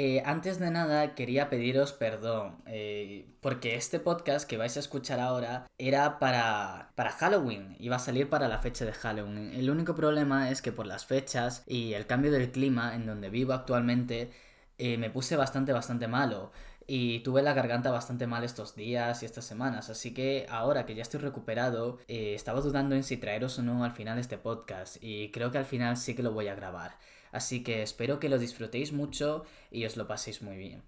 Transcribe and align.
Eh, 0.00 0.22
antes 0.24 0.60
de 0.60 0.70
nada 0.70 1.16
quería 1.16 1.50
pediros 1.50 1.92
perdón, 1.92 2.62
eh, 2.66 3.26
porque 3.40 3.74
este 3.74 3.98
podcast 3.98 4.48
que 4.48 4.56
vais 4.56 4.76
a 4.76 4.78
escuchar 4.78 5.18
ahora 5.18 5.66
era 5.76 6.20
para, 6.20 6.92
para 6.94 7.10
Halloween, 7.10 7.74
iba 7.80 7.96
a 7.96 7.98
salir 7.98 8.28
para 8.28 8.46
la 8.46 8.60
fecha 8.60 8.84
de 8.84 8.92
Halloween. 8.92 9.52
El 9.54 9.70
único 9.70 9.96
problema 9.96 10.50
es 10.50 10.62
que 10.62 10.70
por 10.70 10.86
las 10.86 11.04
fechas 11.04 11.64
y 11.66 11.94
el 11.94 12.06
cambio 12.06 12.30
del 12.30 12.52
clima 12.52 12.94
en 12.94 13.06
donde 13.06 13.28
vivo 13.28 13.54
actualmente, 13.54 14.30
eh, 14.78 14.98
me 14.98 15.10
puse 15.10 15.34
bastante, 15.34 15.72
bastante 15.72 16.06
malo. 16.06 16.52
Y 16.86 17.18
tuve 17.24 17.42
la 17.42 17.52
garganta 17.52 17.90
bastante 17.90 18.28
mal 18.28 18.44
estos 18.44 18.76
días 18.76 19.24
y 19.24 19.26
estas 19.26 19.46
semanas, 19.46 19.90
así 19.90 20.14
que 20.14 20.46
ahora 20.48 20.86
que 20.86 20.94
ya 20.94 21.02
estoy 21.02 21.20
recuperado, 21.20 21.98
estaba 22.06 22.60
dudando 22.60 22.94
en 22.94 23.02
si 23.02 23.16
traeros 23.16 23.58
o 23.58 23.62
no 23.62 23.82
al 23.84 23.92
final 23.92 24.18
este 24.18 24.38
podcast, 24.38 24.96
y 25.02 25.30
creo 25.32 25.50
que 25.50 25.58
al 25.58 25.66
final 25.66 25.96
sí 25.96 26.14
que 26.14 26.22
lo 26.22 26.32
voy 26.32 26.46
a 26.46 26.54
grabar. 26.54 26.92
Así 27.32 27.62
que 27.62 27.82
espero 27.82 28.20
que 28.20 28.28
lo 28.28 28.38
disfrutéis 28.38 28.92
mucho 28.92 29.44
y 29.70 29.84
os 29.84 29.96
lo 29.96 30.06
paséis 30.06 30.42
muy 30.42 30.56
bien. 30.56 30.82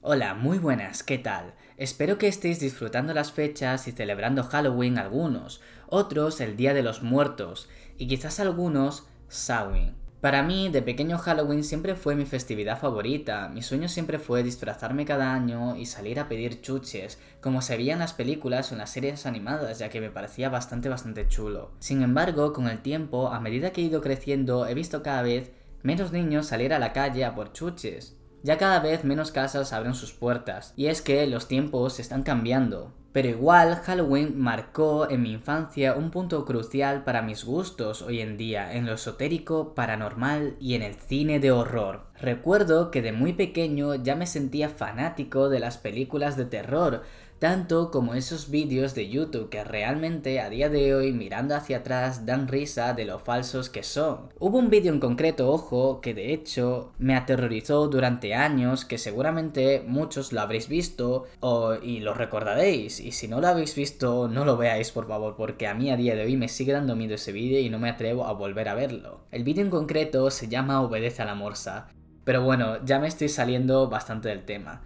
Hola, 0.00 0.34
muy 0.34 0.58
buenas, 0.58 1.02
¿qué 1.02 1.18
tal? 1.18 1.54
Espero 1.76 2.16
que 2.16 2.28
estéis 2.28 2.60
disfrutando 2.60 3.12
las 3.12 3.32
fechas 3.32 3.88
y 3.88 3.92
celebrando 3.92 4.44
Halloween 4.44 4.98
algunos, 4.98 5.60
otros 5.88 6.40
el 6.40 6.56
Día 6.56 6.74
de 6.74 6.84
los 6.84 7.02
Muertos 7.02 7.68
y 7.98 8.06
quizás 8.06 8.38
algunos 8.38 9.08
Samhain. 9.28 10.05
Para 10.20 10.42
mí, 10.42 10.70
de 10.70 10.80
pequeño 10.80 11.18
Halloween 11.18 11.62
siempre 11.62 11.94
fue 11.94 12.16
mi 12.16 12.24
festividad 12.24 12.78
favorita. 12.78 13.48
Mi 13.48 13.62
sueño 13.62 13.88
siempre 13.88 14.18
fue 14.18 14.42
disfrazarme 14.42 15.04
cada 15.04 15.34
año 15.34 15.76
y 15.76 15.84
salir 15.86 16.18
a 16.18 16.28
pedir 16.28 16.62
chuches, 16.62 17.18
como 17.40 17.60
se 17.60 17.76
veía 17.76 17.92
en 17.92 17.98
las 17.98 18.14
películas 18.14 18.70
o 18.70 18.74
en 18.74 18.78
las 18.78 18.90
series 18.90 19.26
animadas, 19.26 19.78
ya 19.78 19.90
que 19.90 20.00
me 20.00 20.10
parecía 20.10 20.48
bastante 20.48 20.88
bastante 20.88 21.28
chulo. 21.28 21.70
Sin 21.80 22.02
embargo, 22.02 22.54
con 22.54 22.66
el 22.66 22.80
tiempo, 22.80 23.28
a 23.28 23.40
medida 23.40 23.70
que 23.70 23.82
he 23.82 23.84
ido 23.84 24.00
creciendo, 24.00 24.66
he 24.66 24.74
visto 24.74 25.02
cada 25.02 25.22
vez 25.22 25.52
menos 25.82 26.12
niños 26.12 26.46
salir 26.46 26.72
a 26.72 26.78
la 26.78 26.92
calle 26.94 27.24
a 27.24 27.34
por 27.34 27.52
chuches. 27.52 28.16
Ya 28.42 28.58
cada 28.58 28.80
vez 28.80 29.04
menos 29.04 29.32
casas 29.32 29.72
abren 29.72 29.94
sus 29.94 30.12
puertas, 30.12 30.72
y 30.76 30.86
es 30.86 31.02
que 31.02 31.26
los 31.26 31.46
tiempos 31.46 32.00
están 32.00 32.22
cambiando. 32.22 32.94
Pero 33.16 33.28
igual 33.30 33.76
Halloween 33.76 34.38
marcó 34.38 35.08
en 35.08 35.22
mi 35.22 35.32
infancia 35.32 35.94
un 35.94 36.10
punto 36.10 36.44
crucial 36.44 37.02
para 37.02 37.22
mis 37.22 37.46
gustos 37.46 38.02
hoy 38.02 38.20
en 38.20 38.36
día 38.36 38.74
en 38.74 38.84
lo 38.84 38.92
esotérico, 38.92 39.74
paranormal 39.74 40.56
y 40.60 40.74
en 40.74 40.82
el 40.82 40.96
cine 40.96 41.40
de 41.40 41.50
horror. 41.50 42.02
Recuerdo 42.20 42.90
que 42.90 43.00
de 43.00 43.12
muy 43.12 43.32
pequeño 43.32 43.94
ya 43.94 44.16
me 44.16 44.26
sentía 44.26 44.68
fanático 44.68 45.48
de 45.48 45.60
las 45.60 45.78
películas 45.78 46.36
de 46.36 46.44
terror, 46.44 47.04
tanto 47.38 47.90
como 47.90 48.14
esos 48.14 48.50
vídeos 48.50 48.94
de 48.94 49.08
YouTube 49.08 49.50
que 49.50 49.64
realmente 49.64 50.40
a 50.40 50.48
día 50.48 50.68
de 50.68 50.94
hoy 50.94 51.12
mirando 51.12 51.54
hacia 51.54 51.78
atrás 51.78 52.24
dan 52.26 52.48
risa 52.48 52.94
de 52.94 53.04
lo 53.04 53.18
falsos 53.18 53.68
que 53.68 53.82
son. 53.82 54.32
Hubo 54.38 54.58
un 54.58 54.70
vídeo 54.70 54.92
en 54.92 55.00
concreto, 55.00 55.50
ojo, 55.50 56.00
que 56.00 56.14
de 56.14 56.32
hecho 56.32 56.92
me 56.98 57.14
aterrorizó 57.14 57.88
durante 57.88 58.34
años, 58.34 58.84
que 58.84 58.98
seguramente 58.98 59.84
muchos 59.86 60.32
lo 60.32 60.40
habréis 60.40 60.68
visto 60.68 61.26
o, 61.40 61.74
y 61.74 62.00
lo 62.00 62.14
recordaréis, 62.14 63.00
y 63.00 63.12
si 63.12 63.28
no 63.28 63.40
lo 63.40 63.48
habéis 63.48 63.74
visto 63.74 64.28
no 64.28 64.44
lo 64.44 64.56
veáis 64.56 64.90
por 64.92 65.06
favor, 65.06 65.36
porque 65.36 65.66
a 65.66 65.74
mí 65.74 65.90
a 65.90 65.96
día 65.96 66.14
de 66.14 66.22
hoy 66.22 66.36
me 66.36 66.48
sigue 66.48 66.72
dando 66.72 66.96
miedo 66.96 67.14
ese 67.14 67.32
vídeo 67.32 67.60
y 67.60 67.68
no 67.68 67.78
me 67.78 67.90
atrevo 67.90 68.26
a 68.26 68.32
volver 68.32 68.68
a 68.68 68.74
verlo. 68.74 69.20
El 69.30 69.44
vídeo 69.44 69.62
en 69.62 69.70
concreto 69.70 70.30
se 70.30 70.48
llama 70.48 70.80
Obedece 70.80 71.22
a 71.22 71.26
la 71.26 71.34
Morsa, 71.34 71.88
pero 72.24 72.42
bueno, 72.42 72.84
ya 72.84 72.98
me 72.98 73.06
estoy 73.06 73.28
saliendo 73.28 73.88
bastante 73.88 74.28
del 74.28 74.44
tema. 74.44 74.82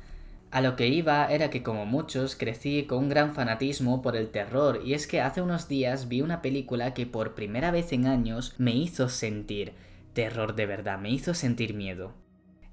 A 0.50 0.60
lo 0.60 0.74
que 0.74 0.88
iba 0.88 1.26
era 1.26 1.48
que 1.48 1.62
como 1.62 1.86
muchos 1.86 2.34
crecí 2.34 2.82
con 2.84 2.98
un 2.98 3.08
gran 3.08 3.34
fanatismo 3.34 4.02
por 4.02 4.16
el 4.16 4.30
terror 4.30 4.82
y 4.84 4.94
es 4.94 5.06
que 5.06 5.20
hace 5.20 5.40
unos 5.40 5.68
días 5.68 6.08
vi 6.08 6.22
una 6.22 6.42
película 6.42 6.92
que 6.92 7.06
por 7.06 7.34
primera 7.34 7.70
vez 7.70 7.92
en 7.92 8.06
años 8.06 8.54
me 8.58 8.74
hizo 8.74 9.08
sentir 9.08 9.74
terror 10.12 10.56
de 10.56 10.66
verdad, 10.66 10.98
me 10.98 11.10
hizo 11.10 11.34
sentir 11.34 11.74
miedo. 11.74 12.14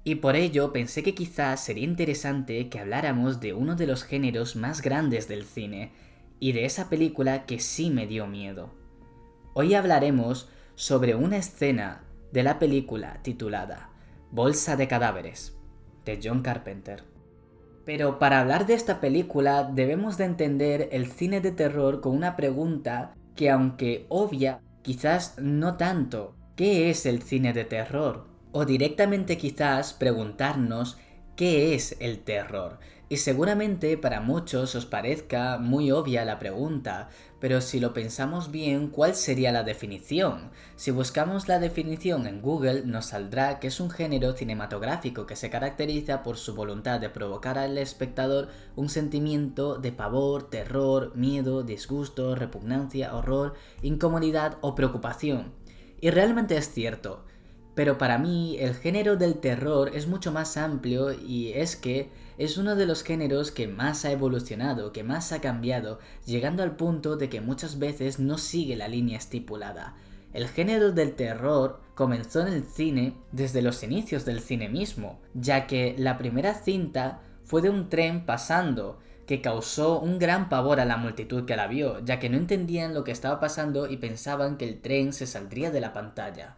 Y 0.02 0.16
por 0.16 0.34
ello 0.34 0.72
pensé 0.72 1.04
que 1.04 1.14
quizás 1.14 1.62
sería 1.62 1.84
interesante 1.84 2.68
que 2.68 2.80
habláramos 2.80 3.38
de 3.38 3.52
uno 3.52 3.76
de 3.76 3.86
los 3.86 4.02
géneros 4.02 4.56
más 4.56 4.82
grandes 4.82 5.28
del 5.28 5.44
cine 5.44 5.92
y 6.40 6.52
de 6.52 6.64
esa 6.64 6.88
película 6.88 7.46
que 7.46 7.60
sí 7.60 7.90
me 7.90 8.08
dio 8.08 8.26
miedo. 8.26 8.70
Hoy 9.54 9.74
hablaremos 9.74 10.48
sobre 10.74 11.14
una 11.14 11.36
escena 11.36 12.02
de 12.32 12.42
la 12.42 12.58
película 12.58 13.20
titulada 13.22 13.90
Bolsa 14.32 14.76
de 14.76 14.88
Cadáveres 14.88 15.56
de 16.04 16.18
John 16.22 16.42
Carpenter. 16.42 17.17
Pero 17.88 18.18
para 18.18 18.40
hablar 18.40 18.66
de 18.66 18.74
esta 18.74 19.00
película 19.00 19.64
debemos 19.64 20.18
de 20.18 20.26
entender 20.26 20.90
el 20.92 21.10
cine 21.10 21.40
de 21.40 21.52
terror 21.52 22.02
con 22.02 22.14
una 22.14 22.36
pregunta 22.36 23.14
que 23.34 23.48
aunque 23.48 24.04
obvia, 24.10 24.60
quizás 24.82 25.38
no 25.38 25.78
tanto. 25.78 26.36
¿Qué 26.54 26.90
es 26.90 27.06
el 27.06 27.22
cine 27.22 27.54
de 27.54 27.64
terror? 27.64 28.26
O 28.52 28.66
directamente 28.66 29.38
quizás 29.38 29.94
preguntarnos 29.94 30.98
¿qué 31.34 31.74
es 31.74 31.96
el 31.98 32.18
terror? 32.18 32.78
Y 33.10 33.16
seguramente 33.16 33.96
para 33.96 34.20
muchos 34.20 34.74
os 34.74 34.84
parezca 34.84 35.56
muy 35.56 35.90
obvia 35.90 36.26
la 36.26 36.38
pregunta, 36.38 37.08
pero 37.40 37.62
si 37.62 37.80
lo 37.80 37.94
pensamos 37.94 38.50
bien, 38.50 38.88
¿cuál 38.88 39.14
sería 39.14 39.50
la 39.50 39.62
definición? 39.62 40.50
Si 40.76 40.90
buscamos 40.90 41.48
la 41.48 41.58
definición 41.58 42.26
en 42.26 42.42
Google, 42.42 42.82
nos 42.84 43.06
saldrá 43.06 43.60
que 43.60 43.68
es 43.68 43.80
un 43.80 43.88
género 43.88 44.34
cinematográfico 44.34 45.24
que 45.24 45.36
se 45.36 45.48
caracteriza 45.48 46.22
por 46.22 46.36
su 46.36 46.54
voluntad 46.54 47.00
de 47.00 47.08
provocar 47.08 47.56
al 47.56 47.78
espectador 47.78 48.48
un 48.76 48.90
sentimiento 48.90 49.78
de 49.78 49.92
pavor, 49.92 50.50
terror, 50.50 51.16
miedo, 51.16 51.62
disgusto, 51.62 52.34
repugnancia, 52.34 53.14
horror, 53.14 53.54
incomodidad 53.80 54.58
o 54.60 54.74
preocupación. 54.74 55.54
Y 56.02 56.10
realmente 56.10 56.58
es 56.58 56.70
cierto, 56.70 57.24
pero 57.74 57.96
para 57.96 58.18
mí 58.18 58.56
el 58.58 58.74
género 58.74 59.16
del 59.16 59.36
terror 59.36 59.92
es 59.94 60.08
mucho 60.08 60.30
más 60.30 60.58
amplio 60.58 61.12
y 61.12 61.52
es 61.54 61.74
que 61.76 62.10
es 62.38 62.56
uno 62.56 62.76
de 62.76 62.86
los 62.86 63.02
géneros 63.02 63.50
que 63.50 63.66
más 63.66 64.04
ha 64.04 64.12
evolucionado, 64.12 64.92
que 64.92 65.02
más 65.02 65.32
ha 65.32 65.40
cambiado, 65.40 65.98
llegando 66.24 66.62
al 66.62 66.76
punto 66.76 67.16
de 67.16 67.28
que 67.28 67.40
muchas 67.40 67.78
veces 67.78 68.20
no 68.20 68.38
sigue 68.38 68.76
la 68.76 68.88
línea 68.88 69.18
estipulada. 69.18 69.96
El 70.32 70.46
género 70.48 70.92
del 70.92 71.14
terror 71.14 71.80
comenzó 71.94 72.40
en 72.42 72.52
el 72.52 72.64
cine 72.64 73.16
desde 73.32 73.60
los 73.60 73.82
inicios 73.82 74.24
del 74.24 74.40
cine 74.40 74.68
mismo, 74.68 75.20
ya 75.34 75.66
que 75.66 75.96
la 75.98 76.16
primera 76.16 76.54
cinta 76.54 77.20
fue 77.44 77.60
de 77.60 77.70
un 77.70 77.88
tren 77.88 78.24
pasando, 78.24 79.00
que 79.26 79.40
causó 79.42 80.00
un 80.00 80.18
gran 80.18 80.48
pavor 80.48 80.80
a 80.80 80.84
la 80.84 80.96
multitud 80.96 81.44
que 81.44 81.56
la 81.56 81.66
vio, 81.66 82.02
ya 82.04 82.18
que 82.18 82.30
no 82.30 82.38
entendían 82.38 82.94
lo 82.94 83.04
que 83.04 83.12
estaba 83.12 83.40
pasando 83.40 83.90
y 83.90 83.96
pensaban 83.96 84.56
que 84.56 84.66
el 84.66 84.80
tren 84.80 85.12
se 85.12 85.26
saldría 85.26 85.70
de 85.70 85.80
la 85.80 85.92
pantalla. 85.92 86.56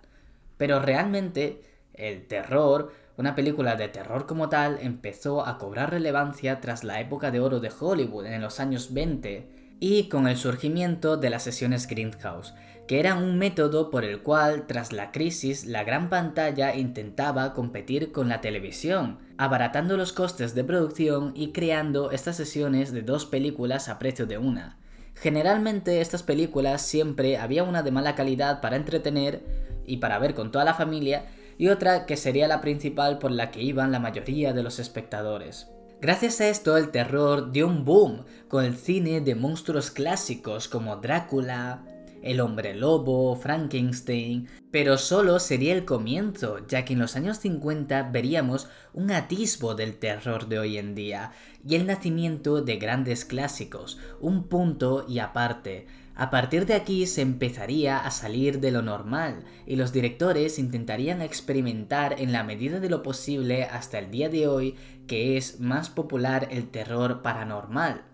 Pero 0.57 0.79
realmente 0.79 1.63
el 1.95 2.27
terror, 2.27 2.93
una 3.21 3.35
película 3.35 3.77
de 3.77 3.89
terror 3.89 4.27
como 4.27 4.49
tal, 4.49 4.79
empezó 4.81 5.47
a 5.47 5.59
cobrar 5.59 5.91
relevancia 5.91 6.63
tras 6.63 6.85
la 6.85 7.01
época 7.01 7.31
de 7.31 7.39
oro 7.39 7.61
de 7.61 7.71
Hollywood 7.79 8.25
en 8.25 8.41
los 8.41 8.61
años 8.61 8.95
20 8.95 9.77
y 9.79 10.09
con 10.09 10.27
el 10.27 10.39
surgimiento 10.39 11.19
de 11.19 11.29
las 11.29 11.43
sesiones 11.43 11.87
Grindhouse, 11.87 12.55
que 12.89 12.99
era 12.99 13.15
un 13.15 13.37
método 13.37 13.91
por 13.91 14.05
el 14.05 14.23
cual, 14.23 14.67
tras 14.67 14.93
la 14.93 15.13
crisis, 15.13 15.67
la 15.67 15.85
gran 15.85 16.09
pantalla 16.09 16.75
intentaba 16.75 17.53
competir 17.53 18.11
con 18.11 18.31
la 18.31 18.41
televisión, 18.41 19.19
abaratando 19.37 19.99
los 19.99 20.15
costes 20.15 20.55
de 20.55 20.65
producción 20.65 21.33
y 21.37 21.53
creando 21.53 22.13
estas 22.13 22.37
sesiones 22.37 22.91
de 22.91 23.03
dos 23.03 23.27
películas 23.27 23.91
a 23.91 23.99
precio 23.99 24.25
de 24.25 24.39
una. 24.39 24.79
Generalmente 25.15 26.01
estas 26.01 26.23
películas 26.23 26.81
siempre 26.81 27.37
había 27.37 27.65
una 27.65 27.83
de 27.83 27.91
mala 27.91 28.15
calidad 28.15 28.63
para 28.63 28.77
entretener 28.77 29.43
y 29.85 29.99
para 29.99 30.19
ver 30.19 30.35
con 30.35 30.51
toda 30.51 30.65
la 30.65 30.73
familia, 30.73 31.27
y 31.61 31.69
otra 31.69 32.07
que 32.07 32.17
sería 32.17 32.49
la 32.49 32.63
principal 32.63 33.19
por 33.19 33.31
la 33.31 33.51
que 33.51 33.61
iban 33.61 33.93
la 33.93 33.99
mayoría 33.99 34.55
de 34.55 34.63
los 34.63 34.79
espectadores. 34.79 35.69
Gracias 36.01 36.41
a 36.41 36.49
esto 36.49 36.79
el 36.79 36.91
terror 36.91 37.53
dio 37.53 37.67
un 37.67 37.85
boom 37.85 38.25
con 38.49 38.65
el 38.65 38.79
cine 38.79 39.21
de 39.21 39.35
monstruos 39.35 39.91
clásicos 39.91 40.69
como 40.69 40.97
Drácula, 40.97 41.85
el 42.23 42.41
hombre 42.41 42.75
lobo, 42.75 43.37
Frankenstein, 43.37 44.49
pero 44.71 44.99
solo 44.99 45.39
sería 45.39 45.73
el 45.73 45.85
comienzo, 45.85 46.67
ya 46.67 46.85
que 46.85 46.93
en 46.93 46.99
los 46.99 47.17
años 47.17 47.39
50 47.39 48.11
veríamos 48.11 48.69
un 48.93 49.11
atisbo 49.11 49.75
del 49.75 49.99
terror 49.99 50.49
de 50.49 50.59
hoy 50.59 50.79
en 50.79 50.95
día 50.95 51.33
y 51.67 51.75
el 51.75 51.87
nacimiento 51.87 52.63
de 52.63 52.77
grandes 52.77 53.25
clásicos, 53.25 53.99
un 54.21 54.49
punto 54.49 55.05
y 55.09 55.19
aparte, 55.19 55.87
a 56.21 56.29
partir 56.29 56.67
de 56.67 56.75
aquí 56.75 57.07
se 57.07 57.23
empezaría 57.23 57.97
a 57.99 58.11
salir 58.11 58.61
de 58.61 58.71
lo 58.71 58.83
normal 58.83 59.45
y 59.67 59.77
los 59.77 59.91
directores 59.91 60.59
intentarían 60.59 61.23
experimentar 61.23 62.21
en 62.21 62.33
la 62.33 62.45
medida 62.45 62.79
de 62.79 62.91
lo 62.91 63.03
posible 63.03 63.65
hasta 63.65 63.99
el 63.99 64.11
día 64.11 64.29
de 64.29 64.47
hoy 64.47 64.77
que 65.07 65.39
es 65.39 65.61
más 65.61 65.89
popular 65.89 66.49
el 66.51 66.71
terror 66.71 67.23
paranormal. 67.23 68.05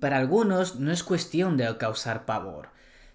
Para 0.00 0.18
algunos 0.18 0.80
no 0.80 0.92
es 0.92 1.02
cuestión 1.02 1.56
de 1.56 1.78
causar 1.78 2.26
pavor, 2.26 2.68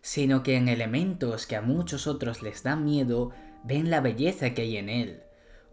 sino 0.08 0.42
que 0.42 0.56
en 0.56 0.70
elementos 0.70 1.46
que 1.46 1.58
a 1.58 1.62
muchos 1.62 2.08
otros 2.08 2.42
les 2.42 2.64
dan 2.64 2.86
miedo 2.86 3.32
ven 3.66 3.90
la 3.90 4.00
belleza 4.00 4.52
que 4.54 4.62
hay 4.62 4.78
en 4.78 4.88
él. 4.88 5.24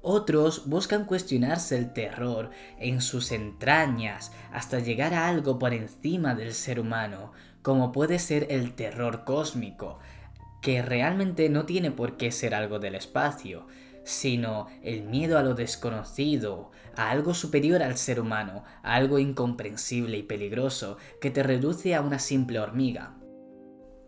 Otros 0.02 0.66
buscan 0.66 1.04
cuestionarse 1.04 1.78
el 1.78 1.92
terror 1.92 2.50
en 2.80 3.00
sus 3.00 3.30
entrañas 3.30 4.32
hasta 4.52 4.80
llegar 4.80 5.14
a 5.14 5.28
algo 5.28 5.60
por 5.60 5.72
encima 5.72 6.34
del 6.34 6.52
ser 6.52 6.80
humano, 6.80 7.30
como 7.62 7.92
puede 7.92 8.18
ser 8.18 8.48
el 8.50 8.74
terror 8.74 9.22
cósmico, 9.24 10.00
que 10.60 10.82
realmente 10.82 11.48
no 11.48 11.64
tiene 11.64 11.92
por 11.92 12.16
qué 12.16 12.32
ser 12.32 12.56
algo 12.56 12.80
del 12.80 12.96
espacio, 12.96 13.68
sino 14.02 14.66
el 14.82 15.04
miedo 15.04 15.38
a 15.38 15.44
lo 15.44 15.54
desconocido, 15.54 16.72
a 16.96 17.10
algo 17.10 17.34
superior 17.34 17.84
al 17.84 17.96
ser 17.96 18.18
humano, 18.18 18.64
a 18.82 18.96
algo 18.96 19.20
incomprensible 19.20 20.18
y 20.18 20.24
peligroso 20.24 20.98
que 21.20 21.30
te 21.30 21.44
reduce 21.44 21.94
a 21.94 22.00
una 22.00 22.18
simple 22.18 22.58
hormiga. 22.58 23.14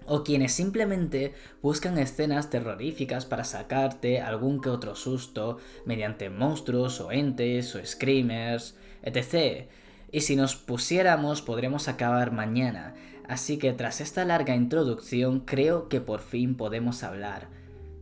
O 0.07 0.23
quienes 0.23 0.53
simplemente 0.53 1.35
buscan 1.63 1.99
escenas 1.99 2.49
terroríficas 2.49 3.27
para 3.27 3.45
sacarte 3.45 4.21
algún 4.21 4.61
que 4.61 4.71
otro 4.71 4.95
susto 4.95 5.59
mediante 5.85 6.31
monstruos 6.31 7.01
o 7.01 7.11
entes 7.11 7.75
o 7.75 7.85
screamers, 7.85 8.77
etc. 9.03 9.69
Y 10.13 10.21
si 10.21 10.37
nos 10.37 10.55
pusiéramos 10.55 11.43
podremos 11.43 11.89
acabar 11.89 12.31
mañana, 12.31 12.95
así 13.29 13.59
que 13.59 13.73
tras 13.73 14.01
esta 14.01 14.25
larga 14.25 14.55
introducción 14.55 15.41
creo 15.41 15.89
que 15.89 16.01
por 16.01 16.21
fin 16.21 16.57
podemos 16.57 17.03
hablar 17.03 17.49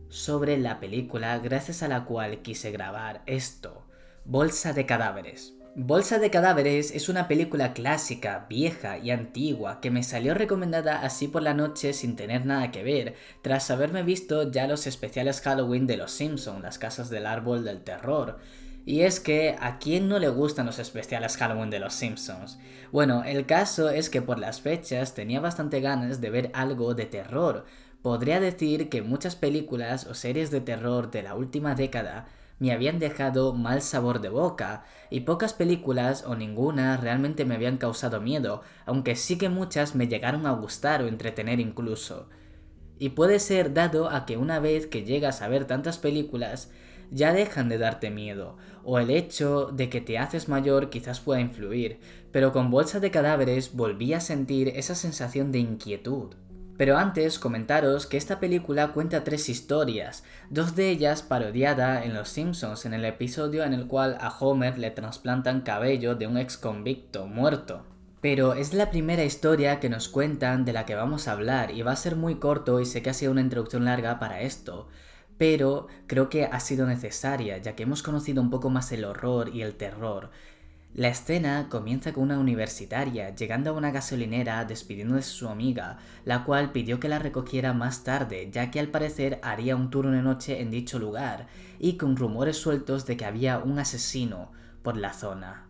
sobre 0.09 0.57
la 0.57 0.79
película 0.79 1.39
gracias 1.39 1.83
a 1.83 1.87
la 1.87 2.05
cual 2.05 2.41
quise 2.41 2.71
grabar 2.71 3.23
esto, 3.25 3.83
Bolsa 4.23 4.71
de 4.71 4.85
Cadáveres. 4.85 5.55
Bolsa 5.77 6.19
de 6.19 6.29
Cadáveres 6.29 6.91
es 6.91 7.09
una 7.09 7.27
película 7.27 7.73
clásica, 7.73 8.45
vieja 8.49 8.97
y 8.97 9.11
antigua 9.11 9.81
que 9.81 9.91
me 9.91 10.03
salió 10.03 10.33
recomendada 10.33 11.01
así 11.01 11.27
por 11.27 11.41
la 11.41 11.53
noche 11.53 11.91
sin 11.91 12.15
tener 12.15 12.45
nada 12.45 12.71
que 12.71 12.81
ver, 12.81 13.15
tras 13.41 13.69
haberme 13.69 14.01
visto 14.01 14.49
ya 14.49 14.67
los 14.67 14.87
especiales 14.87 15.41
Halloween 15.41 15.85
de 15.85 15.97
Los 15.97 16.11
Simpson, 16.11 16.61
las 16.61 16.79
casas 16.79 17.09
del 17.09 17.25
árbol 17.25 17.65
del 17.65 17.81
terror. 17.83 18.39
Y 18.85 19.01
es 19.01 19.19
que, 19.19 19.57
¿a 19.59 19.77
quién 19.77 20.07
no 20.07 20.17
le 20.17 20.29
gustan 20.29 20.65
los 20.65 20.79
especiales 20.79 21.35
Halloween 21.35 21.69
de 21.69 21.79
Los 21.79 21.93
Simpsons? 21.93 22.57
Bueno, 22.93 23.25
el 23.25 23.45
caso 23.45 23.89
es 23.89 24.09
que 24.09 24.21
por 24.21 24.39
las 24.39 24.61
fechas 24.61 25.13
tenía 25.13 25.41
bastante 25.41 25.81
ganas 25.81 26.21
de 26.21 26.29
ver 26.29 26.51
algo 26.53 26.93
de 26.93 27.05
terror. 27.05 27.65
Podría 28.01 28.39
decir 28.39 28.87
que 28.87 29.01
muchas 29.01 29.35
películas 29.35 30.07
o 30.07 30.13
series 30.13 30.51
de 30.51 30.61
terror 30.61 31.11
de 31.11 31.23
la 31.23 31.35
última 31.35 31.75
década 31.75 32.27
me 32.59 32.71
habían 32.71 32.99
dejado 32.99 33.53
mal 33.53 33.81
sabor 33.81 34.21
de 34.21 34.29
boca, 34.29 34.85
y 35.09 35.21
pocas 35.21 35.53
películas 35.53 36.23
o 36.25 36.35
ninguna 36.35 36.97
realmente 36.97 37.45
me 37.45 37.55
habían 37.55 37.77
causado 37.77 38.21
miedo, 38.21 38.61
aunque 38.85 39.15
sí 39.15 39.37
que 39.37 39.49
muchas 39.49 39.95
me 39.95 40.07
llegaron 40.07 40.45
a 40.45 40.51
gustar 40.51 41.01
o 41.01 41.07
entretener 41.07 41.59
incluso. 41.59 42.29
Y 42.97 43.09
puede 43.09 43.39
ser 43.39 43.73
dado 43.73 44.09
a 44.09 44.25
que 44.25 44.37
una 44.37 44.59
vez 44.59 44.87
que 44.87 45.03
llegas 45.03 45.41
a 45.41 45.47
ver 45.47 45.65
tantas 45.65 45.97
películas, 45.97 46.71
ya 47.11 47.33
dejan 47.33 47.69
de 47.69 47.77
darte 47.77 48.09
miedo, 48.09 48.57
o 48.83 48.99
el 48.99 49.09
hecho 49.09 49.67
de 49.67 49.89
que 49.89 50.01
te 50.01 50.17
haces 50.17 50.47
mayor 50.47 50.89
quizás 50.89 51.19
pueda 51.19 51.41
influir, 51.41 51.99
pero 52.31 52.51
con 52.51 52.71
Bolsa 52.71 52.99
de 52.99 53.11
Cadáveres 53.11 53.73
volví 53.73 54.13
a 54.13 54.19
sentir 54.19 54.69
esa 54.69 54.95
sensación 54.95 55.51
de 55.51 55.59
inquietud. 55.59 56.35
Pero 56.77 56.97
antes 56.97 57.39
comentaros 57.39 58.05
que 58.05 58.17
esta 58.17 58.39
película 58.39 58.91
cuenta 58.91 59.23
tres 59.23 59.47
historias, 59.47 60.23
dos 60.49 60.75
de 60.75 60.89
ellas 60.89 61.23
parodiada 61.23 62.03
en 62.03 62.13
Los 62.13 62.29
Simpsons 62.29 62.85
en 62.85 62.93
el 62.93 63.05
episodio 63.05 63.63
en 63.63 63.73
el 63.73 63.87
cual 63.87 64.17
a 64.19 64.35
Homer 64.37 64.77
le 64.77 64.91
trasplantan 64.91 65.61
cabello 65.61 66.15
de 66.15 66.27
un 66.27 66.37
ex 66.37 66.57
convicto 66.57 67.27
muerto. 67.27 67.85
Pero 68.19 68.55
es 68.55 68.73
la 68.73 68.89
primera 68.89 69.23
historia 69.23 69.79
que 69.79 69.89
nos 69.89 70.09
cuentan 70.09 70.65
de 70.65 70.73
la 70.73 70.85
que 70.85 70.95
vamos 70.95 71.27
a 71.27 71.31
hablar 71.31 71.71
y 71.71 71.81
va 71.81 71.93
a 71.93 71.95
ser 71.95 72.17
muy 72.17 72.35
corto 72.39 72.81
y 72.81 72.85
sé 72.85 73.01
que 73.01 73.11
ha 73.11 73.13
sido 73.13 73.31
una 73.31 73.41
introducción 73.41 73.85
larga 73.85 74.19
para 74.19 74.41
esto, 74.41 74.87
pero 75.37 75.87
creo 76.07 76.27
que 76.27 76.45
ha 76.45 76.59
sido 76.59 76.87
necesaria 76.87 77.57
ya 77.57 77.75
que 77.75 77.83
hemos 77.83 78.03
conocido 78.03 78.41
un 78.41 78.49
poco 78.49 78.69
más 78.69 78.91
el 78.91 79.05
horror 79.05 79.49
y 79.53 79.61
el 79.61 79.75
terror 79.75 80.31
la 80.95 81.09
escena 81.09 81.67
comienza 81.69 82.13
con 82.13 82.23
una 82.23 82.39
universitaria 82.39 83.35
llegando 83.35 83.69
a 83.69 83.73
una 83.73 83.91
gasolinera 83.91 84.63
despidiendo 84.63 85.15
de 85.15 85.23
su 85.23 85.49
amiga, 85.49 85.97
la 86.23 86.45
cual 86.45 86.71
pidió 86.71 87.01
que 87.01 87.09
la 87.09 87.19
recogiera 87.19 87.73
más 87.73 88.05
tarde, 88.05 88.49
ya 88.49 88.71
que 88.71 88.79
al 88.79 88.87
parecer 88.87 89.41
haría 89.43 89.75
un 89.75 89.89
turno 89.89 90.11
de 90.11 90.21
noche 90.21 90.61
en 90.61 90.71
dicho 90.71 90.97
lugar, 90.97 91.47
y 91.79 91.97
con 91.97 92.15
rumores 92.15 92.55
sueltos 92.55 93.05
de 93.05 93.17
que 93.17 93.25
había 93.25 93.59
un 93.59 93.77
asesino 93.77 94.53
por 94.83 94.95
la 94.95 95.11
zona. 95.11 95.67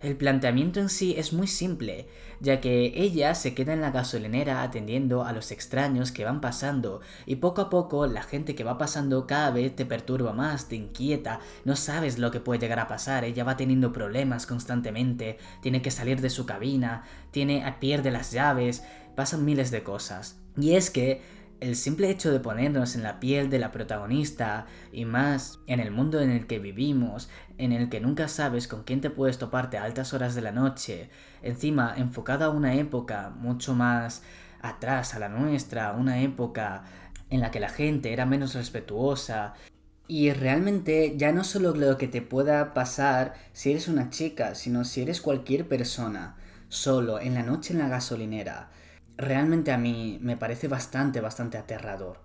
El 0.00 0.14
planteamiento 0.16 0.78
en 0.78 0.90
sí 0.90 1.14
es 1.16 1.32
muy 1.32 1.46
simple, 1.46 2.06
ya 2.40 2.60
que 2.60 2.92
ella 2.96 3.34
se 3.34 3.54
queda 3.54 3.72
en 3.72 3.80
la 3.80 3.90
gasolinera 3.90 4.62
atendiendo 4.62 5.24
a 5.24 5.32
los 5.32 5.50
extraños 5.50 6.12
que 6.12 6.26
van 6.26 6.42
pasando 6.42 7.00
y 7.24 7.36
poco 7.36 7.62
a 7.62 7.70
poco 7.70 8.06
la 8.06 8.22
gente 8.22 8.54
que 8.54 8.62
va 8.62 8.76
pasando 8.76 9.26
cada 9.26 9.50
vez 9.50 9.74
te 9.74 9.86
perturba 9.86 10.34
más, 10.34 10.68
te 10.68 10.76
inquieta, 10.76 11.40
no 11.64 11.76
sabes 11.76 12.18
lo 12.18 12.30
que 12.30 12.40
puede 12.40 12.60
llegar 12.60 12.78
a 12.78 12.88
pasar, 12.88 13.24
ella 13.24 13.44
va 13.44 13.56
teniendo 13.56 13.94
problemas 13.94 14.46
constantemente, 14.46 15.38
tiene 15.62 15.80
que 15.80 15.90
salir 15.90 16.20
de 16.20 16.28
su 16.28 16.44
cabina, 16.44 17.04
tiene 17.30 17.64
pierde 17.80 18.10
las 18.10 18.32
llaves, 18.32 18.82
pasan 19.14 19.46
miles 19.46 19.70
de 19.70 19.82
cosas. 19.82 20.38
Y 20.58 20.74
es 20.74 20.90
que 20.90 21.22
el 21.60 21.76
simple 21.76 22.10
hecho 22.10 22.30
de 22.30 22.40
ponernos 22.40 22.96
en 22.96 23.02
la 23.02 23.18
piel 23.18 23.48
de 23.48 23.58
la 23.58 23.70
protagonista 23.70 24.66
y 24.92 25.04
más 25.04 25.58
en 25.66 25.80
el 25.80 25.90
mundo 25.90 26.20
en 26.20 26.30
el 26.30 26.46
que 26.46 26.58
vivimos, 26.58 27.28
en 27.58 27.72
el 27.72 27.88
que 27.88 28.00
nunca 28.00 28.28
sabes 28.28 28.68
con 28.68 28.84
quién 28.84 29.00
te 29.00 29.10
puedes 29.10 29.38
toparte 29.38 29.78
a 29.78 29.84
altas 29.84 30.12
horas 30.12 30.34
de 30.34 30.42
la 30.42 30.52
noche, 30.52 31.10
encima 31.42 31.94
enfocado 31.96 32.44
a 32.44 32.50
una 32.50 32.74
época 32.74 33.30
mucho 33.30 33.74
más 33.74 34.22
atrás 34.60 35.14
a 35.14 35.18
la 35.18 35.28
nuestra, 35.28 35.92
una 35.92 36.20
época 36.20 36.84
en 37.30 37.40
la 37.40 37.50
que 37.50 37.60
la 37.60 37.70
gente 37.70 38.12
era 38.12 38.26
menos 38.26 38.54
respetuosa. 38.54 39.54
Y 40.08 40.30
realmente 40.32 41.14
ya 41.16 41.32
no 41.32 41.42
solo 41.42 41.74
lo 41.74 41.96
que 41.96 42.06
te 42.06 42.22
pueda 42.22 42.74
pasar 42.74 43.34
si 43.52 43.70
eres 43.70 43.88
una 43.88 44.10
chica, 44.10 44.54
sino 44.54 44.84
si 44.84 45.02
eres 45.02 45.20
cualquier 45.20 45.66
persona, 45.66 46.36
solo 46.68 47.18
en 47.18 47.34
la 47.34 47.42
noche 47.42 47.72
en 47.72 47.80
la 47.80 47.88
gasolinera 47.88 48.70
realmente 49.16 49.72
a 49.72 49.78
mí 49.78 50.18
me 50.20 50.36
parece 50.36 50.68
bastante, 50.68 51.20
bastante 51.20 51.58
aterrador. 51.58 52.20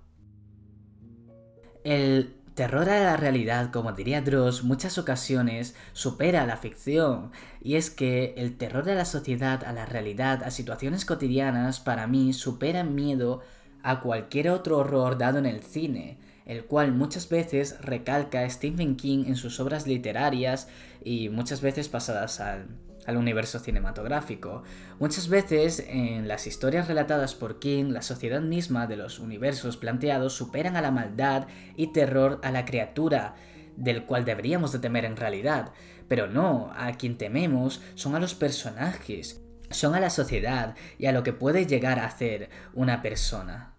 El 1.83 2.35
terror 2.53 2.89
a 2.89 2.99
la 2.99 3.17
realidad, 3.17 3.71
como 3.71 3.93
diría 3.93 4.21
Dross, 4.21 4.63
muchas 4.63 4.97
ocasiones 4.97 5.75
supera 5.93 6.43
a 6.43 6.45
la 6.45 6.57
ficción, 6.57 7.31
y 7.61 7.75
es 7.75 7.89
que 7.89 8.33
el 8.37 8.57
terror 8.57 8.89
a 8.89 8.95
la 8.95 9.05
sociedad, 9.05 9.63
a 9.63 9.73
la 9.73 9.85
realidad, 9.85 10.43
a 10.43 10.51
situaciones 10.51 11.05
cotidianas, 11.05 11.79
para 11.79 12.07
mí 12.07 12.33
supera 12.33 12.83
miedo 12.83 13.41
a 13.83 14.01
cualquier 14.01 14.49
otro 14.49 14.77
horror 14.77 15.17
dado 15.17 15.39
en 15.39 15.45
el 15.45 15.63
cine, 15.63 16.19
el 16.45 16.65
cual 16.65 16.91
muchas 16.91 17.29
veces 17.29 17.79
recalca 17.81 18.47
Stephen 18.49 18.95
King 18.95 19.23
en 19.27 19.37
sus 19.37 19.59
obras 19.59 19.87
literarias 19.87 20.67
y 21.03 21.29
muchas 21.29 21.61
veces 21.61 21.87
pasadas 21.87 22.39
al, 22.41 22.67
al 23.05 23.17
universo 23.17 23.59
cinematográfico. 23.59 24.63
Muchas 24.99 25.27
veces 25.27 25.83
en 25.87 26.27
las 26.27 26.47
historias 26.47 26.87
relatadas 26.87 27.35
por 27.35 27.59
King, 27.59 27.91
la 27.91 28.01
sociedad 28.01 28.41
misma 28.41 28.87
de 28.87 28.97
los 28.97 29.19
universos 29.19 29.77
planteados 29.77 30.33
superan 30.33 30.77
a 30.77 30.81
la 30.81 30.91
maldad 30.91 31.47
y 31.75 31.87
terror 31.87 32.39
a 32.43 32.51
la 32.51 32.65
criatura 32.65 33.35
del 33.75 34.05
cual 34.05 34.25
deberíamos 34.25 34.71
de 34.71 34.79
temer 34.79 35.05
en 35.05 35.17
realidad. 35.17 35.71
Pero 36.07 36.27
no, 36.27 36.71
a 36.75 36.91
quien 36.93 37.17
tememos 37.17 37.81
son 37.95 38.15
a 38.15 38.19
los 38.19 38.35
personajes, 38.35 39.41
son 39.69 39.95
a 39.95 39.99
la 39.99 40.09
sociedad 40.09 40.75
y 40.97 41.05
a 41.05 41.11
lo 41.11 41.23
que 41.23 41.33
puede 41.33 41.65
llegar 41.65 41.99
a 41.99 42.05
hacer 42.05 42.49
una 42.73 43.01
persona. 43.01 43.73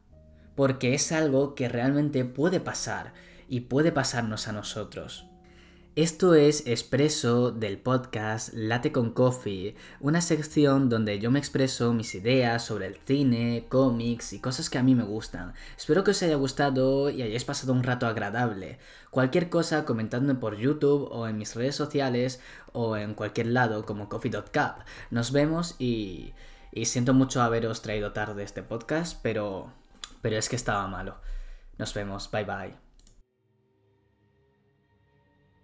Porque 0.55 0.95
es 0.95 1.13
algo 1.13 1.55
que 1.55 1.69
realmente 1.69 2.25
puede 2.25 2.61
pasar 2.61 3.13
y 3.49 3.61
puede 3.61 3.93
pasarnos 3.93 4.49
a 4.49 4.53
nosotros. 4.53 5.32
Esto 5.95 6.35
es 6.35 6.67
Expreso 6.67 7.51
del 7.51 7.77
podcast 7.77 8.55
Late 8.55 8.93
con 8.93 9.11
Coffee, 9.11 9.77
una 10.01 10.23
sección 10.23 10.89
donde 10.89 11.19
yo 11.19 11.31
me 11.31 11.39
expreso 11.39 11.93
mis 11.93 12.15
ideas 12.15 12.65
sobre 12.65 12.87
el 12.87 12.97
cine, 12.97 13.67
cómics 13.69 14.33
y 14.33 14.41
cosas 14.41 14.71
que 14.71 14.79
a 14.79 14.83
mí 14.83 14.95
me 14.95 15.03
gustan. 15.03 15.53
Espero 15.77 16.03
que 16.03 16.13
os 16.13 16.23
haya 16.23 16.37
gustado 16.37 17.11
y 17.11 17.21
hayáis 17.21 17.45
pasado 17.45 17.75
un 17.75 17.83
rato 17.83 18.07
agradable. 18.07 18.79
Cualquier 19.11 19.51
cosa 19.51 19.85
comentadme 19.85 20.35
por 20.35 20.57
YouTube 20.57 21.09
o 21.13 21.29
en 21.29 21.37
mis 21.37 21.55
redes 21.55 21.77
sociales 21.77 22.41
o 22.73 22.97
en 22.97 23.13
cualquier 23.13 23.49
lado 23.49 23.85
como 23.85 24.09
coffee.cap. 24.09 24.87
Nos 25.11 25.31
vemos 25.31 25.77
y, 25.79 26.33
y 26.73 26.87
siento 26.87 27.13
mucho 27.13 27.43
haberos 27.43 27.83
traído 27.83 28.13
tarde 28.13 28.45
este 28.45 28.63
podcast, 28.63 29.21
pero, 29.23 29.71
pero 30.23 30.39
es 30.39 30.49
que 30.49 30.57
estaba 30.57 30.89
malo. 30.89 31.17
Nos 31.77 31.93
vemos, 31.93 32.31
bye 32.31 32.45
bye. 32.45 32.82